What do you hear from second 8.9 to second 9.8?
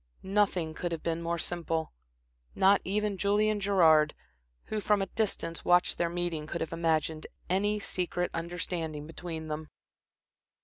between them.